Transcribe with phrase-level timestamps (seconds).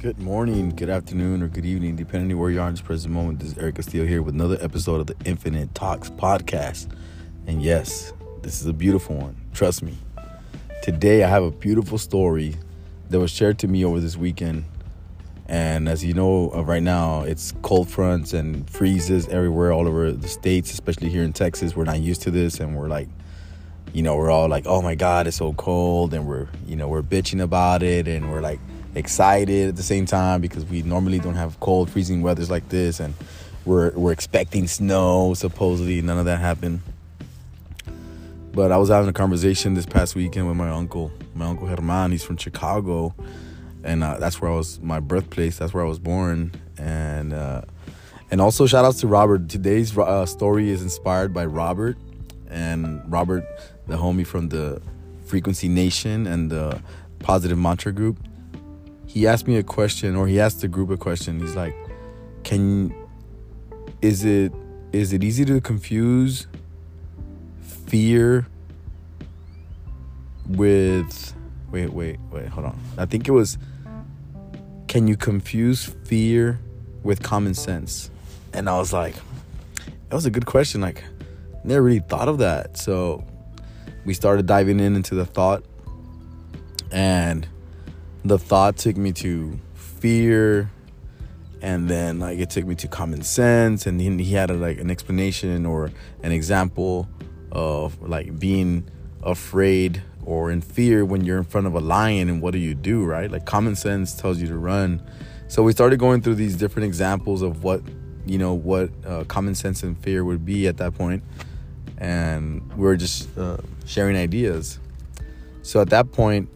[0.00, 3.12] Good morning, good afternoon, or good evening, depending on where you are in this present
[3.12, 3.40] moment.
[3.40, 6.90] This is Eric Castillo here with another episode of the Infinite Talks podcast.
[7.46, 9.36] And yes, this is a beautiful one.
[9.52, 9.98] Trust me.
[10.82, 12.56] Today, I have a beautiful story
[13.10, 14.64] that was shared to me over this weekend.
[15.48, 20.12] And as you know, uh, right now, it's cold fronts and freezes everywhere, all over
[20.12, 21.76] the states, especially here in Texas.
[21.76, 23.10] We're not used to this, and we're like,
[23.92, 26.14] you know, we're all like, oh my God, it's so cold.
[26.14, 28.08] And we're, you know, we're bitching about it.
[28.08, 28.60] And we're like
[28.94, 33.00] excited at the same time because we normally don't have cold, freezing weathers like this.
[33.00, 33.14] And
[33.64, 36.00] we're, we're expecting snow, supposedly.
[36.02, 36.80] None of that happened.
[38.52, 42.10] But I was having a conversation this past weekend with my uncle, my uncle Herman.
[42.10, 43.14] He's from Chicago.
[43.84, 45.58] And uh, that's where I was, my birthplace.
[45.58, 46.52] That's where I was born.
[46.76, 47.62] And, uh,
[48.30, 49.48] and also shout outs to Robert.
[49.48, 51.96] Today's uh, story is inspired by Robert
[52.50, 53.44] and Robert,
[53.86, 54.82] the homie from the
[55.24, 56.82] Frequency Nation and the
[57.20, 58.18] Positive Mantra Group,
[59.12, 61.40] he asked me a question, or he asked the group a question.
[61.40, 61.74] He's like,
[62.44, 62.94] "Can
[64.02, 64.52] is it
[64.92, 66.46] is it easy to confuse
[67.60, 68.46] fear
[70.48, 71.34] with
[71.70, 73.56] wait wait wait hold on i think it was
[74.88, 76.58] can you confuse fear
[77.04, 78.10] with common sense
[78.52, 79.14] and i was like
[80.08, 81.04] that was a good question like
[81.64, 82.76] never really thought of that.
[82.76, 83.24] So
[84.04, 85.64] we started diving in into the thought,
[86.90, 87.46] and
[88.24, 90.70] the thought took me to fear,
[91.62, 94.78] and then like it took me to common sense, and he, he had a, like
[94.78, 95.90] an explanation or
[96.22, 97.08] an example
[97.52, 98.88] of like being
[99.22, 102.74] afraid or in fear when you're in front of a lion and what do you
[102.74, 105.02] do right like common sense tells you to run
[105.48, 107.82] so we started going through these different examples of what
[108.24, 111.22] you know what uh, common sense and fear would be at that point
[112.00, 114.78] and we were just uh, sharing ideas.
[115.62, 116.48] So at that point,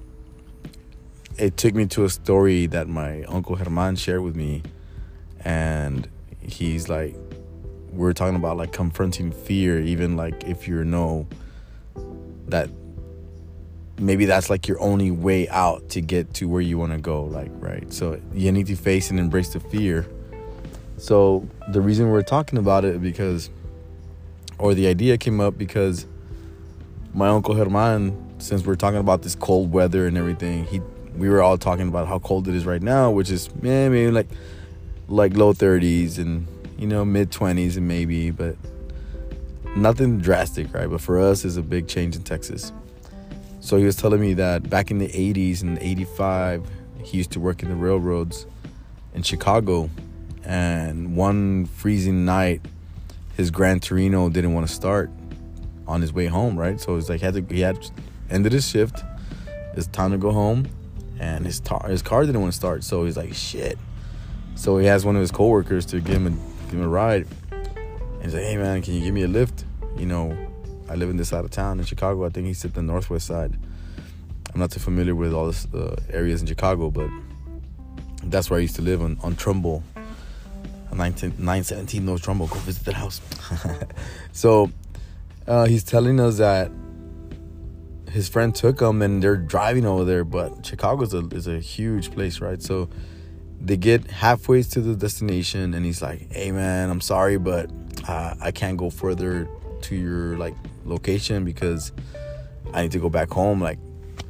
[1.38, 4.62] it took me to a story that my uncle Herman shared with me,
[5.44, 6.08] and
[6.40, 7.16] he's like,
[7.92, 11.26] we are talking about like confronting fear, even like if you know
[12.48, 12.68] that
[13.98, 17.24] maybe that's like your only way out to get to where you want to go,
[17.24, 17.92] like right.
[17.92, 20.06] So you need to face and embrace the fear.
[20.96, 23.50] So the reason we're talking about it because
[24.58, 26.06] or the idea came up because
[27.12, 30.80] my uncle Herman, since we're talking about this cold weather and everything, he
[31.16, 34.10] we were all talking about how cold it is right now, which is man, maybe
[34.10, 34.28] like
[35.08, 36.46] like low 30s and
[36.78, 38.56] you know mid 20s and maybe, but
[39.76, 40.88] nothing drastic, right?
[40.88, 42.72] But for us, is a big change in Texas.
[43.60, 46.68] So he was telling me that back in the 80s and 85,
[47.02, 48.46] he used to work in the railroads
[49.14, 49.88] in Chicago,
[50.44, 52.60] and one freezing night
[53.36, 55.10] his Gran Torino didn't want to start
[55.86, 56.80] on his way home, right?
[56.80, 57.90] So it's like he had to, he had
[58.30, 59.02] ended his shift.
[59.76, 60.68] It's time to go home,
[61.24, 62.84] and his tar, his car didn't want to start.
[62.84, 63.78] So he's like, shit.
[64.54, 66.30] So he has one of his coworkers to give him a
[66.66, 69.64] give him a ride, and he's like, hey man, can you give me a lift?
[69.96, 70.36] You know,
[70.88, 72.24] I live in this side of town in Chicago.
[72.24, 73.56] I think he's at the northwest side.
[74.52, 77.10] I'm not too familiar with all the uh, areas in Chicago, but
[78.24, 79.82] that's where I used to live on, on Trumbull
[80.94, 82.46] 917 North Trumbull.
[82.46, 83.20] Go visit the house.
[84.32, 84.70] so
[85.46, 86.70] uh, he's telling us that
[88.14, 91.58] his friend took him and they're driving over there, but Chicago is a, is a
[91.58, 92.62] huge place, right?
[92.62, 92.88] So
[93.60, 97.72] they get halfway to the destination and he's like, hey man, I'm sorry, but
[98.06, 99.48] uh, I can't go further
[99.82, 100.54] to your like
[100.84, 101.90] location because
[102.72, 103.60] I need to go back home.
[103.60, 103.80] Like,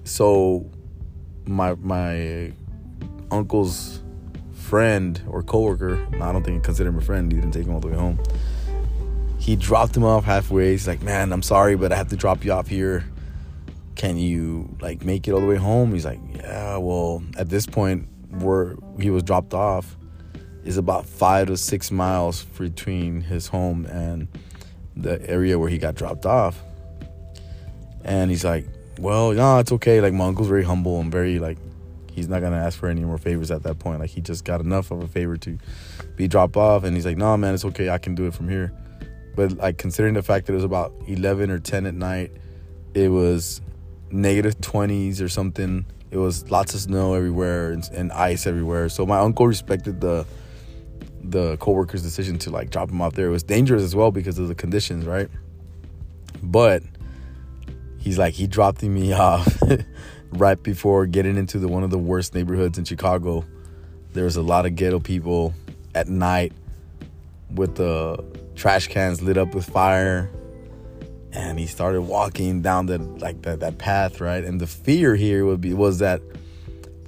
[0.05, 0.65] so
[1.45, 2.55] my my
[3.31, 4.03] uncle's
[4.55, 7.31] friend or coworker, I don't think he considered him a friend.
[7.31, 8.19] He didn't take him all the way home.
[9.39, 10.71] He dropped him off halfway.
[10.71, 13.05] He's like, "Man, I'm sorry, but I have to drop you off here.
[14.04, 17.65] Can you like make it all the way home?" He's like, "Yeah, well, at this
[17.65, 19.97] point where he was dropped off
[20.62, 24.28] is about 5 to 6 miles between his home and
[24.94, 26.62] the area where he got dropped off."
[28.04, 28.66] And he's like,
[28.98, 30.03] "Well, no, it's okay.
[30.03, 31.57] Like my uncle's very humble and very like
[32.12, 34.00] he's not gonna ask for any more favors at that point.
[34.00, 35.57] Like he just got enough of a favor to
[36.15, 37.89] be dropped off, and he's like, "No, man, it's okay.
[37.89, 38.71] I can do it from here."
[39.34, 42.33] But like considering the fact that it was about eleven or ten at night,
[42.92, 43.62] it was
[44.15, 45.84] negative twenties or something.
[46.11, 48.89] It was lots of snow everywhere and, and ice everywhere.
[48.89, 50.27] So my uncle respected the
[51.22, 53.27] the coworker's decision to like drop him off there.
[53.27, 55.28] It was dangerous as well because of the conditions, right?
[56.43, 56.83] But
[57.99, 59.63] he's like he dropped me off
[60.33, 63.45] right before getting into the one of the worst neighborhoods in Chicago.
[64.13, 65.55] There was a lot of ghetto people
[65.95, 66.53] at night
[67.51, 68.25] with the
[68.55, 70.31] trash cans lit up with fire.
[71.34, 74.45] And he started walking down the like that, that path, right?
[74.45, 76.22] And the fear here would be was that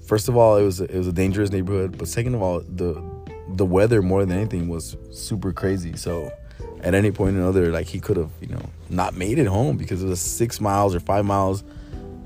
[0.04, 3.02] first of all, it was it was a dangerous neighborhood, but second of all, the
[3.48, 5.96] the weather more than anything was super crazy.
[5.96, 6.32] So
[6.80, 9.76] at any point or another, like he could have, you know, not made it home
[9.76, 11.62] because it was six miles or five miles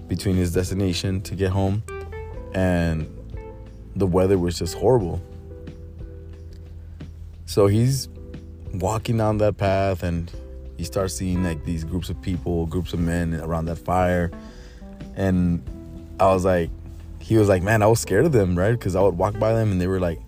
[0.08, 1.82] between his destination to get home,
[2.54, 3.06] and
[3.94, 5.22] the weather was just horrible.
[7.46, 8.08] So he's
[8.74, 10.30] walking down that path and
[10.80, 14.30] he starts seeing like these groups of people, groups of men around that fire.
[15.14, 15.62] And
[16.18, 16.70] I was like,
[17.18, 18.72] he was like, man, I was scared of them, right?
[18.72, 20.18] Because I would walk by them and they were like,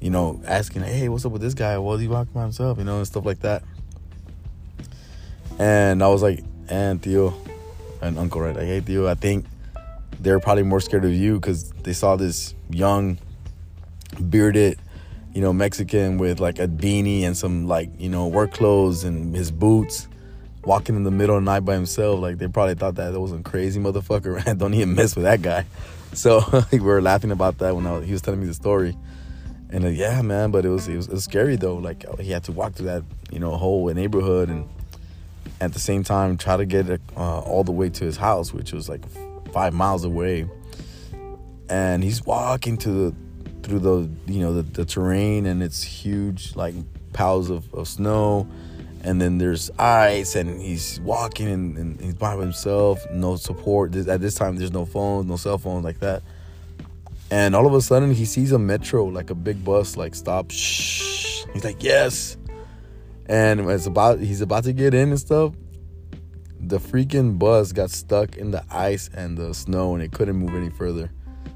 [0.00, 1.76] you know, asking, hey, what's up with this guy?
[1.76, 3.64] Well, he walking by himself, you know, and stuff like that.
[5.58, 7.34] And I was like, and tío,
[8.00, 8.56] and Uncle, right?
[8.56, 9.44] Like, hey, tío, I think
[10.20, 13.18] they're probably more scared of you because they saw this young,
[14.30, 14.78] bearded,
[15.34, 19.34] you know, Mexican with like a beanie and some like, you know, work clothes and
[19.34, 20.08] his boots
[20.64, 22.20] walking in the middle of the night by himself.
[22.20, 24.58] Like they probably thought that that was a crazy motherfucker.
[24.58, 25.64] Don't even mess with that guy.
[26.12, 28.96] So we were laughing about that when was, he was telling me the story.
[29.70, 31.76] And like, yeah, man, but it was, it was, it was scary though.
[31.76, 34.68] Like he had to walk through that, you know, whole neighborhood and
[35.62, 38.72] at the same time try to get uh, all the way to his house, which
[38.72, 39.02] was like
[39.52, 40.46] five miles away.
[41.70, 43.14] And he's walking to the
[43.62, 46.74] through the you know the, the terrain and it's huge like
[47.12, 48.46] piles of, of snow.
[49.04, 53.96] And then there's ice and he's walking and, and he's by himself no support.
[53.96, 56.22] At this time there's no phones no cell phones like that.
[57.30, 60.50] And all of a sudden he sees a metro like a big bus like stop
[60.50, 61.44] shh.
[61.52, 62.36] He's like yes.
[63.26, 65.54] And it's about he's about to get in and stuff
[66.64, 70.54] the freaking bus got stuck in the ice and the snow and it couldn't move
[70.54, 71.10] any further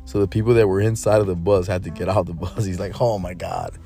[0.06, 2.64] so the people that were inside of the bus had to get out the bus.
[2.64, 3.76] He's like, oh my God.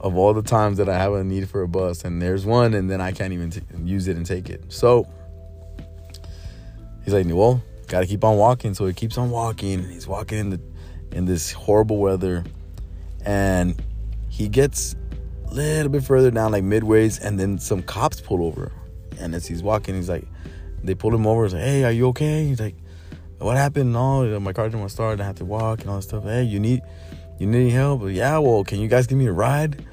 [0.00, 2.74] Of all the times that I have a need for a bus, and there's one,
[2.74, 4.64] and then I can't even t- use it and take it.
[4.68, 5.08] So
[7.04, 8.74] he's like, well, gotta keep on walking.
[8.74, 9.80] So he keeps on walking.
[9.80, 10.60] And he's walking in the
[11.10, 12.44] in this horrible weather,
[13.24, 13.80] and
[14.28, 14.94] he gets
[15.50, 18.70] a little bit further down, like midways, and then some cops pull over.
[19.18, 20.26] And as he's walking, he's like,
[20.84, 21.42] they pull him over.
[21.42, 22.46] He's like, hey, are you okay?
[22.46, 22.76] He's like,
[23.38, 23.92] what happened?
[23.92, 25.20] No, my car didn't want to start.
[25.20, 26.24] I had to walk and all that stuff.
[26.24, 26.82] Hey, you need
[27.38, 28.02] you need any help?
[28.10, 29.84] Yeah, well, can you guys give me a ride?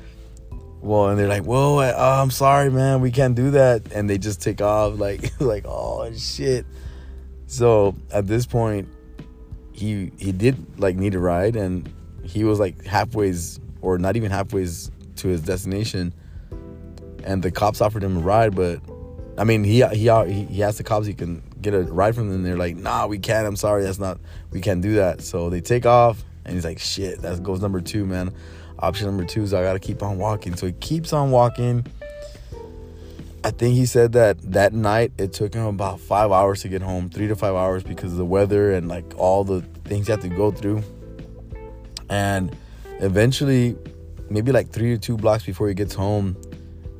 [0.81, 4.09] Well, and they're like, "Whoa, I, oh, I'm sorry, man, we can't do that." And
[4.09, 6.65] they just take off, like, like, oh shit.
[7.47, 8.87] So at this point,
[9.71, 11.91] he he did like need a ride, and
[12.23, 16.13] he was like halfway's or not even halfway's to his destination,
[17.23, 18.79] and the cops offered him a ride, but
[19.37, 20.09] I mean, he he
[20.45, 22.43] he asked the cops he can get a ride from them.
[22.43, 23.47] They're like, nah, we can't.
[23.47, 24.19] I'm sorry, that's not.
[24.51, 25.21] We can't do that.
[25.21, 28.33] So they take off, and he's like, shit, that goes number two, man.
[28.77, 30.55] Option number two is I gotta keep on walking.
[30.55, 31.85] So he keeps on walking.
[33.43, 36.81] I think he said that that night it took him about five hours to get
[36.81, 40.11] home, three to five hours because of the weather and like all the things he
[40.11, 40.83] had to go through.
[42.09, 42.55] And
[42.99, 43.75] eventually,
[44.29, 46.35] maybe like three or two blocks before he gets home,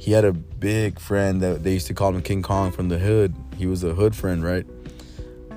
[0.05, 2.99] he had a big friend that they used to call him King Kong from the
[2.99, 3.35] hood.
[3.57, 4.63] He was a hood friend, right?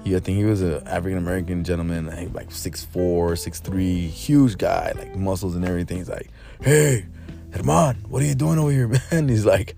[0.03, 4.57] He, I think he was an African American gentleman, like six four, six three, huge
[4.57, 5.99] guy, like muscles and everything.
[5.99, 6.31] He's like,
[6.63, 7.05] "Hey,
[7.53, 9.77] Herman, what are you doing over here, man?" He's like,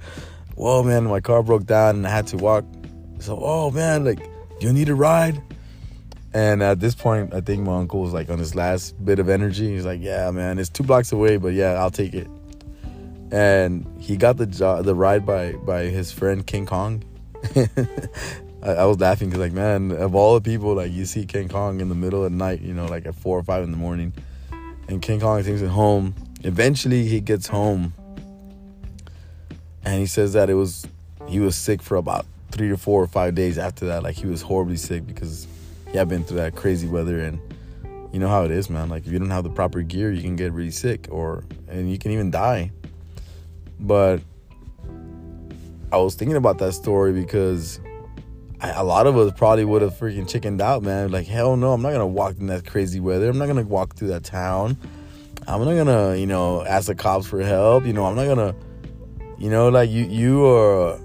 [0.55, 2.64] "Whoa, man, my car broke down and I had to walk."
[3.19, 4.20] So, oh man, like,
[4.61, 5.43] you need a ride?
[6.32, 9.28] And at this point, I think my uncle was like on his last bit of
[9.28, 9.75] energy.
[9.75, 12.28] He's like, "Yeah, man, it's two blocks away, but yeah, I'll take it."
[13.30, 17.04] And he got the job, the ride by by his friend King Kong.
[18.62, 21.49] I, I, was laughing because like man, of all the people, like you see King
[21.49, 23.70] Kong in the middle of the night, you know, like at four or five in
[23.70, 24.12] the morning,
[24.88, 26.14] and King Kong takes it home.
[26.42, 27.94] Eventually, he gets home,
[29.84, 30.87] and he says that it was
[31.28, 34.02] he was sick for about three to four or five days after that.
[34.02, 35.46] Like he was horribly sick because
[35.90, 37.40] he had been through that crazy weather and
[38.12, 38.88] you know how it is, man.
[38.88, 41.90] Like if you don't have the proper gear, you can get really sick or and
[41.90, 42.72] you can even die.
[43.80, 44.20] But
[45.92, 47.80] I was thinking about that story because
[48.60, 51.10] I, a lot of us probably would have freaking chickened out, man.
[51.10, 53.28] Like, hell no, I'm not gonna walk in that crazy weather.
[53.28, 54.76] I'm not gonna walk through that town.
[55.49, 57.87] I'm not gonna, you know, ask the cops for help.
[57.87, 58.54] You know, I'm not gonna,
[59.38, 61.00] you know, like you, you or,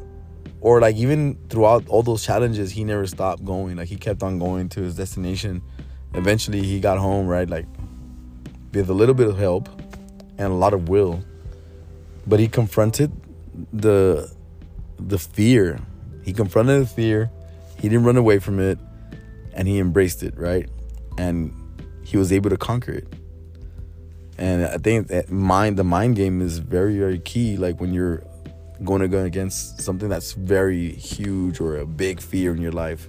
[0.60, 3.78] or like even throughout all those challenges, he never stopped going.
[3.78, 5.62] Like he kept on going to his destination.
[6.14, 7.50] Eventually, he got home, right?
[7.50, 7.66] Like
[8.74, 9.70] with a little bit of help
[10.38, 11.24] and a lot of will
[12.28, 13.12] but he confronted
[13.72, 14.32] the
[15.00, 15.80] the fear.
[16.24, 17.32] He confronted the fear.
[17.80, 18.80] He didn't run away from it,
[19.54, 20.70] and he embraced it, right?
[21.18, 21.54] And
[22.04, 23.14] he was able to conquer it.
[24.38, 27.58] And I think that mind, the mind game is very, very key.
[27.58, 28.24] Like when you're
[28.84, 33.08] going to go against something that's very huge or a big fear in your life.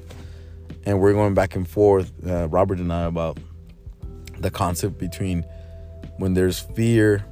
[0.85, 3.39] And we're going back and forth, uh, Robert and I, about
[4.39, 5.45] the concept between
[6.19, 7.25] when there's fear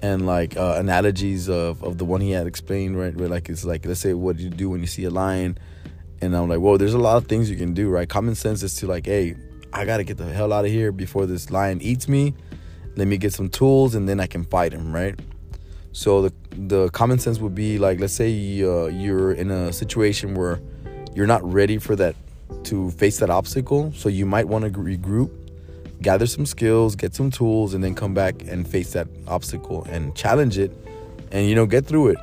[0.00, 3.14] and like uh, analogies of, of the one he had explained, right?
[3.14, 5.58] Where like it's like let's say what do you do when you see a lion,
[6.20, 8.08] and I'm like, whoa, there's a lot of things you can do, right?
[8.08, 9.36] Common sense is to like, hey,
[9.72, 12.34] I gotta get the hell out of here before this lion eats me.
[12.96, 15.18] Let me get some tools, and then I can fight him, right?
[15.92, 18.30] So the the common sense would be like, let's say
[18.62, 20.60] uh, you're in a situation where
[21.14, 22.14] you're not ready for that
[22.64, 25.30] to face that obstacle, so you might want to regroup
[26.02, 30.14] gather some skills, get some tools, and then come back and face that obstacle and
[30.14, 30.72] challenge it
[31.32, 32.18] and, you know, get through it.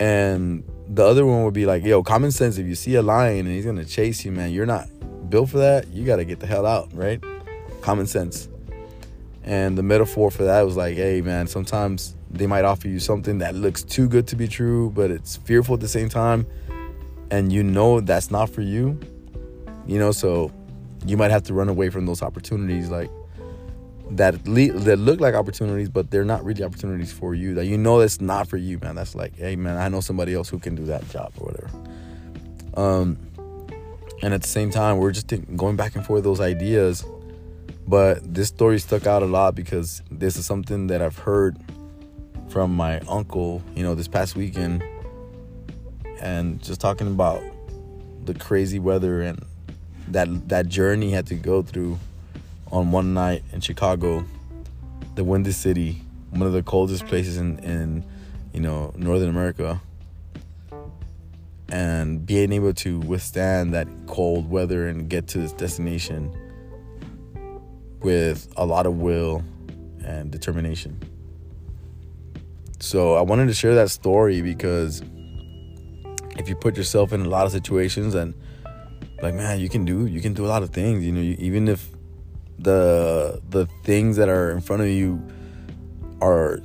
[0.00, 2.58] And the other one would be like, yo, common sense.
[2.58, 4.88] If you see a lion and he's gonna chase you, man, you're not
[5.28, 5.88] built for that.
[5.88, 7.22] You gotta get the hell out, right?
[7.82, 8.48] Common sense.
[9.44, 13.38] And the metaphor for that was like, hey, man, sometimes they might offer you something
[13.38, 16.46] that looks too good to be true, but it's fearful at the same time.
[17.30, 18.98] And you know that's not for you.
[19.86, 20.52] You know, so
[21.06, 23.10] you might have to run away from those opportunities like
[24.10, 27.54] that le- that look like opportunities but they're not really opportunities for you.
[27.54, 28.94] That you know that's not for you man.
[28.94, 31.70] That's like hey man i know somebody else who can do that job or whatever.
[32.80, 33.18] Um
[34.22, 37.04] and at the same time we're just going back and forth those ideas
[37.86, 41.56] but this story stuck out a lot because this is something that i've heard
[42.48, 44.82] from my uncle you know this past weekend
[46.20, 47.42] and just talking about
[48.24, 49.44] the crazy weather and
[50.12, 51.98] that that journey had to go through
[52.70, 54.24] on one night in Chicago,
[55.14, 58.04] the Windy City, one of the coldest places in, in
[58.52, 59.80] you know Northern America,
[61.70, 66.34] and being able to withstand that cold weather and get to this destination
[68.00, 69.42] with a lot of will
[70.04, 71.00] and determination.
[72.80, 75.02] So I wanted to share that story because
[76.38, 78.34] if you put yourself in a lot of situations and
[79.22, 81.36] like man you can do you can do a lot of things you know you,
[81.38, 81.90] even if
[82.58, 85.22] the the things that are in front of you
[86.20, 86.60] are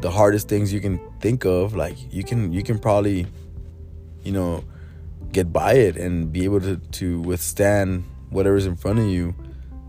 [0.00, 3.26] the hardest things you can think of like you can you can probably
[4.22, 4.64] you know
[5.32, 9.34] get by it and be able to to withstand whatever's in front of you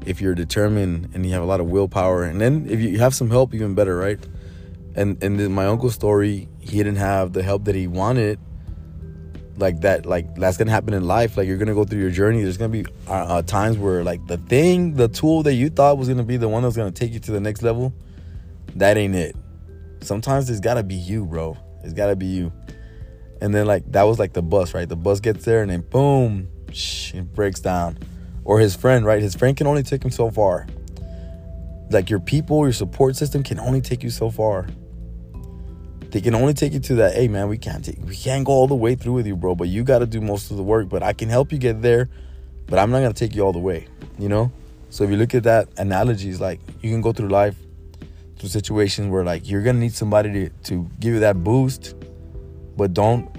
[0.06, 2.24] if you're determined and you have a lot of willpower.
[2.24, 4.20] And then if you have some help even better right?
[4.96, 8.40] And and my uncle's story he didn't have the help that he wanted
[9.62, 11.38] like that like that's gonna happen in life.
[11.38, 12.42] Like you're gonna go through your journey.
[12.42, 15.98] There's gonna be uh, uh, times where like the thing the tool that you thought
[15.98, 17.94] was gonna be the one that's gonna take you to the next level
[18.76, 19.36] that ain't it.
[20.02, 21.58] Sometimes it's gotta be you bro.
[21.84, 22.52] It's gotta be you.
[23.40, 24.90] And then like that was like the bus right?
[24.90, 27.98] The bus gets there and then boom shh, it breaks down.
[28.44, 29.22] Or his friend right?
[29.22, 30.68] His friend can only take him so far.
[31.90, 34.68] Like your people your support system can only take you so far
[36.12, 38.52] they can only take you to that hey man we can't take we can't go
[38.52, 40.64] all the way through with you bro but you got to do most of the
[40.64, 42.10] work but i can help you get there
[42.68, 43.88] but i'm not to take you all the way
[44.22, 44.52] you know?
[44.92, 47.56] So if you look at that analogy, it's like you can go through life
[48.38, 51.96] through situations where like you're to need somebody to, to give you that boost
[52.76, 53.30] but don't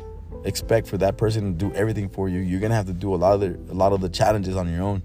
[0.45, 2.41] expect for that person to do everything for you.
[2.41, 4.73] You're to have to do a lot of the a lot of the challenges on
[4.73, 5.03] your own.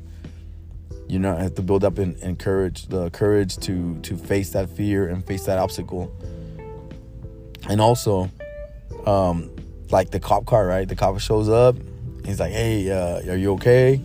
[1.08, 4.70] You know have to build up and, and courage the courage to to face that
[4.70, 6.14] fear and face that obstacle
[7.70, 8.30] and also
[9.06, 9.50] um
[9.90, 10.88] like the cop car right?
[10.88, 11.76] The cop shows up.
[12.26, 14.02] He's like hey uh, are you okay?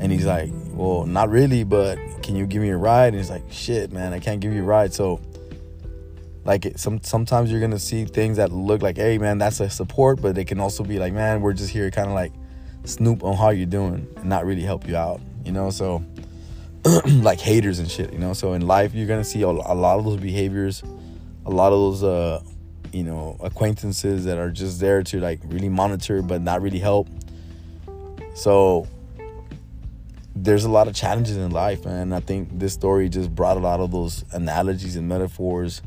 [0.00, 3.08] And he's like well not really but can you give me a ride?
[3.08, 4.92] And he's like shit man i can't give you a ride.
[4.92, 5.20] So
[6.44, 9.70] like it, some sometimes you're gonna see things that look like hey man that's a
[9.70, 12.32] support but they can also be like man we're just here kind of like
[12.84, 15.70] snoop on how you're doing and not really help you out you know?
[15.70, 16.04] So
[17.06, 18.32] like haters and shit you know?
[18.34, 20.82] So in life you're gonna see a, a lot of those behaviors
[21.46, 22.42] a lot of those uh
[22.94, 27.08] you know acquaintances that are just there to like really monitor but not really help.
[28.34, 28.86] So
[30.36, 33.60] there's a lot of challenges in life and i think this story just brought a
[33.60, 35.82] lot of those analogies and metaphors.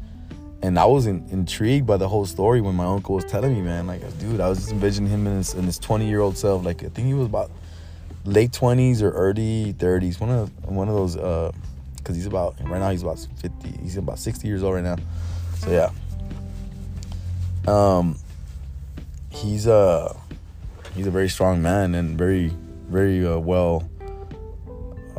[0.62, 3.62] And i was in, intrigued by the whole story when my uncle was telling me
[3.62, 3.88] man.
[3.88, 6.66] Like dude i was just envisioning him in his, in his 20 year old self.
[6.66, 7.52] Like i think he was about
[8.26, 11.52] late 20s or early 30s one of one of those uh
[11.98, 14.98] because he's about right now he's about 50 he's about 60 years old right now.
[15.60, 15.90] So yeah
[17.68, 18.18] um,
[19.30, 20.16] he's a
[20.96, 22.54] he's a very strong man and very
[22.88, 23.88] very uh, well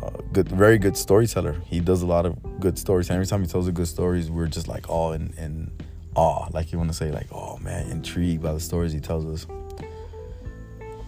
[0.01, 1.61] uh, good very good storyteller.
[1.65, 3.09] He does a lot of good stories.
[3.09, 5.71] And every time he tells the good stories, we're just like all in in
[6.15, 6.47] awe.
[6.51, 9.47] Like you want to say like, oh man, intrigued by the stories he tells us.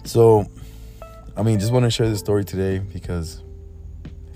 [0.03, 0.47] So,
[1.37, 3.43] I mean, just want to share this story today because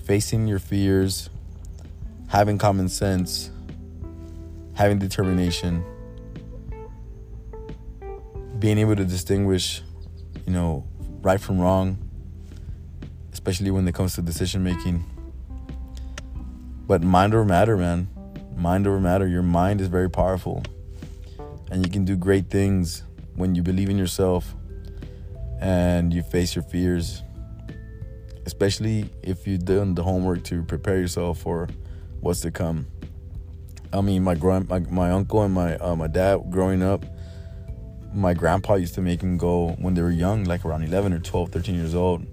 [0.06, 1.30] facing your fears,
[2.28, 3.52] having common sense,
[4.74, 5.84] having determination
[8.66, 9.84] being able to distinguish,
[10.48, 10.84] you know,
[11.22, 12.00] right from wrong,
[13.32, 15.06] especially when it comes to decision making,
[16.88, 18.08] But mind over matter, man.
[18.58, 19.28] Mind over matter.
[19.28, 20.64] Your mind is very powerful.
[21.70, 23.04] And you can do great things
[23.36, 24.56] when you believe in yourself
[25.62, 27.22] and you face your fears.
[28.48, 31.68] Especially if you've done the homework to prepare yourself for
[32.20, 32.88] what's to come.
[33.94, 37.06] I mean, my grand, my, my uncle and my uh, my dad growing up,
[38.16, 41.20] my grandpa used to make them go when they were young, like around 11 or
[41.20, 42.26] 12, 13 years old.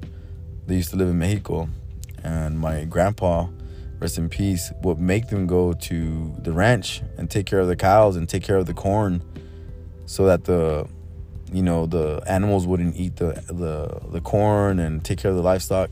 [0.67, 1.69] They used to live in Mexico,
[2.23, 3.49] and my grandpa,
[3.99, 7.77] rest in peace, would make them go to the ranch and take care of the
[7.77, 9.23] cows and take care of the corn,
[10.07, 10.89] so that the,
[11.53, 15.43] you know, the animals wouldn't eat the the the corn and take care of the
[15.43, 15.91] livestock.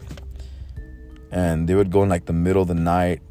[1.32, 3.22] And they would go in like the middle of the night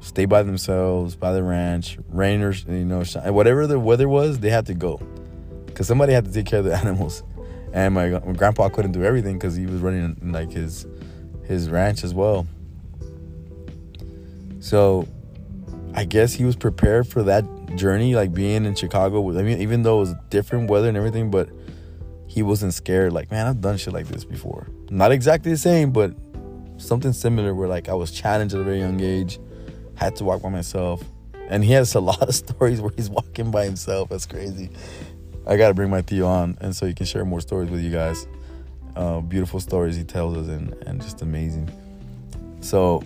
[0.00, 3.02] stay by themselves by the ranch, rain or you know,
[3.32, 5.00] whatever the weather was, they had to go
[5.74, 7.22] because somebody had to take care of the animals.
[7.72, 10.86] And my, my grandpa couldn't do everything because he was running like his
[11.44, 12.46] his ranch as well.
[14.60, 15.06] So,
[15.92, 17.44] I guess he was prepared for that
[17.76, 19.28] journey, like being in Chicago.
[19.38, 21.50] I mean, even though it was different weather and everything, but
[22.28, 23.12] he wasn't scared.
[23.12, 24.68] Like, man, I've done shit like this before.
[24.90, 26.14] Not exactly the same, but
[26.78, 27.54] something similar.
[27.54, 29.38] Where like I was challenged at a very young age
[29.96, 31.02] had to walk by myself.
[31.48, 34.08] And he has a lot of stories where he's walking by himself.
[34.08, 34.70] That's crazy.
[35.46, 37.80] I got to bring my tío on, and so he can share more stories with
[37.80, 38.26] you guys.
[38.96, 41.70] Uh, beautiful stories he tells us, and, and just amazing.
[42.60, 43.02] So,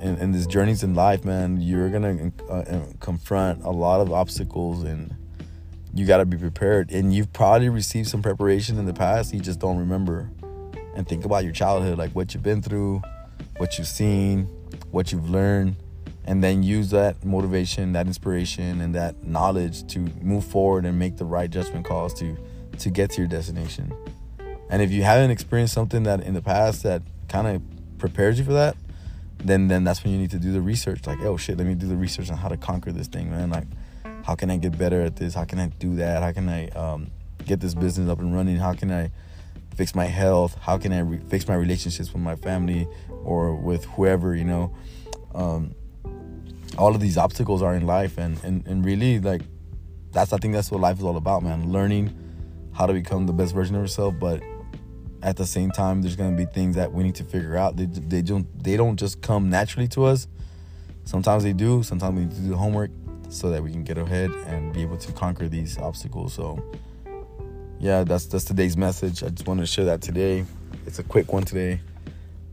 [0.00, 4.82] in, in this journeys in life, man, you're gonna uh, confront a lot of obstacles,
[4.82, 5.14] and
[5.94, 6.90] you got to be prepared.
[6.90, 10.30] And you've probably received some preparation in the past, you just don't remember.
[10.94, 13.02] And think about your childhood, like what you've been through,
[13.56, 14.44] what you've seen,
[14.90, 15.76] what you've learned,
[16.26, 21.16] and then use that motivation, that inspiration, and that knowledge to move forward and make
[21.16, 22.36] the right judgment calls to
[22.78, 23.92] to get to your destination.
[24.68, 27.62] And if you haven't experienced something that in the past that kind of
[27.98, 28.76] prepares you for that,
[29.38, 31.06] then then that's when you need to do the research.
[31.06, 33.50] Like, oh shit, let me do the research on how to conquer this thing, man.
[33.50, 33.66] Like,
[34.24, 35.34] how can I get better at this?
[35.34, 36.22] How can I do that?
[36.22, 37.10] How can I um,
[37.44, 38.56] get this business up and running?
[38.56, 39.10] How can I
[39.76, 40.56] fix my health?
[40.60, 42.88] How can I re- fix my relationships with my family
[43.24, 44.34] or with whoever?
[44.34, 44.76] You know,
[45.34, 45.74] um,
[46.78, 49.42] all of these obstacles are in life, and, and and really like
[50.12, 51.72] that's I think that's what life is all about, man.
[51.72, 52.14] Learning
[52.72, 54.42] how to become the best version of yourself, but
[55.22, 57.76] at the same time, there's gonna be things that we need to figure out.
[57.76, 60.28] They they don't they don't just come naturally to us.
[61.04, 61.82] Sometimes they do.
[61.82, 62.90] Sometimes we need to do the homework
[63.28, 66.34] so that we can get ahead and be able to conquer these obstacles.
[66.34, 66.62] So
[67.78, 69.22] yeah, that's that's today's message.
[69.22, 70.44] I just wanted to share that today.
[70.86, 71.80] It's a quick one today.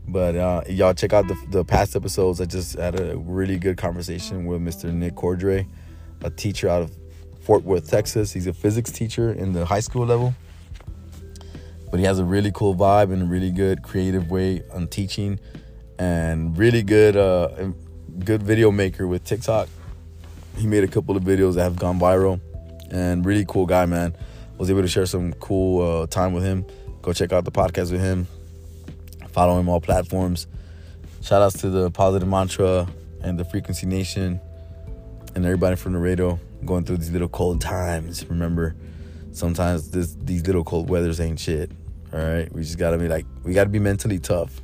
[0.06, 2.40] But uh, y'all check out the, the past episodes.
[2.40, 4.92] I just had a really good conversation with Mr.
[4.92, 5.66] Nick Cordray,
[6.22, 6.92] a teacher out of
[7.42, 8.32] Fort Worth, Texas.
[8.32, 10.34] He's a physics teacher in the high school level.
[11.90, 15.38] But he has a really cool vibe and a really good creative way on teaching
[15.98, 17.70] and really good uh,
[18.18, 19.68] good video maker with TikTok.
[20.58, 22.40] He made a couple of videos that have gone viral
[22.90, 24.16] and really cool guy, man
[24.58, 26.64] was able to share some cool uh, time with him.
[27.02, 28.26] Go check out the podcast with him.
[29.34, 30.46] Follow him all platforms.
[31.20, 32.86] Shout outs to the Positive Mantra
[33.20, 34.40] and the Frequency Nation
[35.34, 38.24] and everybody from the radio going through these little cold times.
[38.30, 38.76] Remember,
[39.32, 41.72] sometimes this these little cold weathers ain't shit.
[42.12, 44.60] All right, we just gotta be like, we gotta be mentally tough.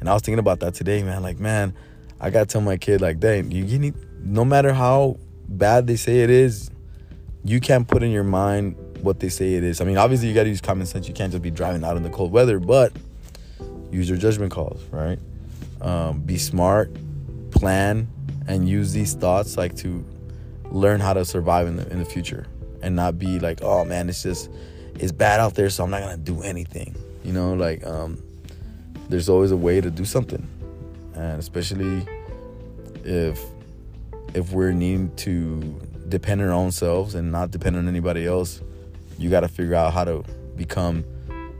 [0.00, 1.22] And I was thinking about that today, man.
[1.22, 1.74] Like, man,
[2.18, 3.94] I gotta tell my kid, like, dang, you, you need,
[4.24, 5.18] no matter how
[5.50, 6.70] bad they say it is,
[7.44, 9.82] you can't put in your mind what they say it is.
[9.82, 11.08] I mean, obviously you got to use common sense.
[11.08, 12.90] You can't just be driving out in the cold weather, but
[13.90, 15.18] use your judgment calls, right?
[15.80, 16.90] Um, be smart,
[17.50, 18.08] plan,
[18.46, 20.04] and use these thoughts like to
[20.70, 22.46] learn how to survive in the in the future,
[22.82, 24.50] and not be like, oh man, it's just
[24.94, 26.94] it's bad out there, so I'm not gonna do anything.
[27.24, 28.22] You know, like um,
[29.08, 30.46] there's always a way to do something,
[31.14, 32.06] and especially
[33.04, 33.40] if
[34.34, 38.62] if we're needing to depend on our own selves and not depend on anybody else
[39.18, 40.24] you got to figure out how to
[40.56, 41.04] become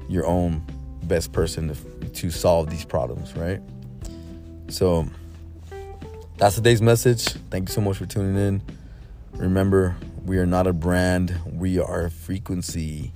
[0.08, 0.64] your own
[1.08, 3.60] best person to, to solve these problems, right?
[4.68, 5.08] So
[6.36, 7.24] that's today's message.
[7.50, 8.62] Thank you so much for tuning in.
[9.32, 13.12] Remember, we are not a brand, we are a frequency.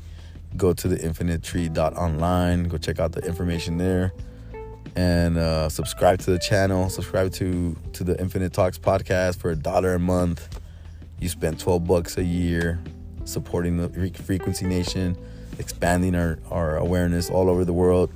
[0.56, 4.12] Go to the infinitree.online, go check out the information there.
[4.94, 6.90] And uh, subscribe to the channel.
[6.90, 10.60] Subscribe to to the Infinite Talks podcast for a dollar a month.
[11.18, 12.78] You spend 12 bucks a year
[13.24, 15.16] supporting the Frequency Nation,
[15.58, 18.10] expanding our, our awareness all over the world.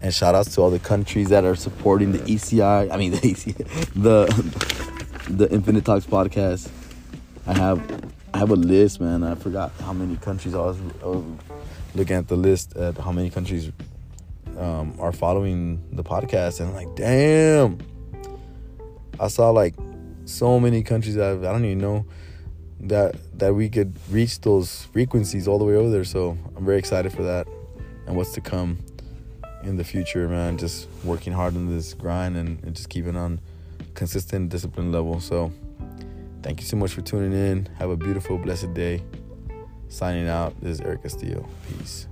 [0.00, 2.90] And shout outs to all the countries that are supporting the ECI.
[2.90, 3.56] I mean the ECI,
[3.94, 4.26] the
[5.28, 6.70] the Infinite Talks podcast.
[7.46, 8.04] I have
[8.34, 9.22] I have a list, man.
[9.22, 10.78] I forgot how many countries I was,
[11.94, 13.72] looking at the list at how many countries
[14.58, 17.78] um, are following the podcast, and I'm like, damn,
[19.18, 19.74] I saw like
[20.26, 22.04] so many countries I've, I don't even know
[22.80, 26.04] that that we could reach those frequencies all the way over there.
[26.04, 27.46] So I'm very excited for that
[28.06, 28.78] and what's to come
[29.62, 30.58] in the future, man.
[30.58, 33.40] Just working hard on this grind and, and just keeping on
[33.94, 35.20] consistent discipline level.
[35.20, 35.52] So
[36.42, 37.68] thank you so much for tuning in.
[37.78, 39.02] Have a beautiful, blessed day.
[39.88, 40.60] Signing out.
[40.60, 41.48] This is Eric Castillo.
[41.68, 42.08] Peace.